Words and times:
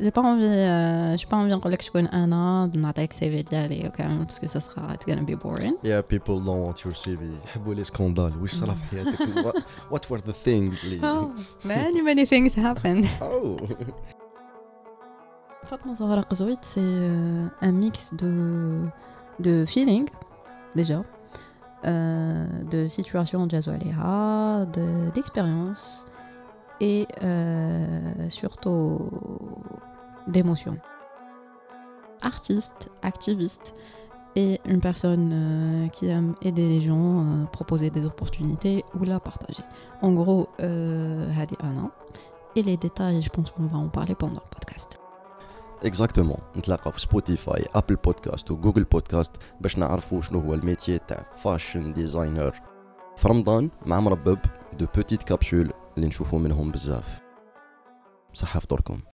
J'ai 0.00 0.10
pas 0.10 0.22
envie, 0.22 0.44
euh, 0.44 1.16
j'ai 1.16 1.26
pas 1.26 1.36
envie 1.36 1.50
نقول 1.54 1.72
لك 1.72 1.80
شكون 1.82 2.06
انا 2.06 2.70
نعطيك 2.74 3.12
سي 3.12 3.30
في 3.30 3.42
ديالي 3.42 3.86
وكامل 3.88 4.24
باسكو 4.24 4.46
ça 4.46 4.60
sera 4.62 4.92
it's 4.94 5.06
gonna 5.06 5.22
be 5.24 5.36
boring. 5.36 5.74
Yeah, 5.84 6.02
people 6.02 6.40
don't 6.40 6.66
want 6.66 6.84
your 6.84 6.94
CV. 6.94 7.20
يحبوا 7.44 7.74
لي 7.74 7.84
سكوندال 7.84 8.42
واش 8.42 8.54
صرا 8.54 8.74
في 8.74 8.84
حياتك 8.84 9.18
what, 9.18 9.56
what 9.92 10.00
were 10.10 10.20
the 10.22 10.32
things 10.46 10.84
اللي 10.84 11.00
Oh, 11.00 11.28
many 11.68 12.00
many 12.02 12.26
things 12.26 12.54
happened. 12.54 13.06
oh 13.22 13.56
Fatma 15.70 15.94
Zahra 15.94 16.22
Qazouit, 16.30 16.58
c'est 16.62 16.80
euh, 16.80 17.46
un 17.62 17.72
mix 17.72 18.12
de, 18.20 18.32
de 19.46 19.64
feeling, 19.72 20.06
déjà, 20.76 20.98
euh, 21.86 22.46
de 22.72 22.80
situation 22.96 23.38
jazzwaliha, 23.48 24.66
de- 24.76 25.10
d'expérience 25.14 26.04
et 26.82 27.06
euh, 27.22 28.28
surtout 28.28 28.98
d'émotion. 30.33 30.77
Artiste, 32.21 32.89
activiste 33.01 33.73
et 34.35 34.59
une 34.65 34.81
personne 34.81 35.31
euh, 35.33 35.87
qui 35.87 36.07
aime 36.07 36.35
aider 36.41 36.67
les 36.67 36.81
gens, 36.81 37.07
euh, 37.19 37.45
proposer 37.45 37.89
des 37.89 38.05
opportunités 38.05 38.83
ou 38.95 39.03
la 39.03 39.19
partager. 39.19 39.63
En 40.01 40.11
gros, 40.13 40.49
euh, 40.59 41.39
Hadi 41.39 41.55
Anna. 41.61 41.89
Et 42.55 42.63
les 42.63 42.77
détails, 42.77 43.21
je 43.21 43.29
pense 43.29 43.51
qu'on 43.51 43.67
va 43.67 43.77
en 43.77 43.89
parler 43.89 44.15
pendant 44.15 44.41
le 44.45 44.49
podcast. 44.55 44.99
اكزاكتومون 45.83 46.37
نتلاقاو 46.57 46.91
في 46.91 46.99
سبوتيفاي 46.99 47.65
ابل 47.75 47.95
بودكاست 47.95 48.51
وجوجل 48.51 48.83
بودكاست 48.83 49.35
باش 49.61 49.77
نعرفوا 49.77 50.21
شنو 50.21 50.39
هو 50.39 50.53
الميتي 50.53 50.97
تاع 50.97 51.25
فاشن 51.35 51.93
ديزاينر 51.93 52.61
في 53.17 53.27
رمضان 53.27 53.69
مع 53.85 53.99
مربب 53.99 54.39
دو 54.79 54.85
بوتيت 54.95 55.23
كابسول 55.23 55.73
اللي 55.97 56.07
نشوفوا 56.07 56.39
منهم 56.39 56.71
بزاف 56.71 57.21
صحة 58.33 58.59
فطوركم 58.59 58.99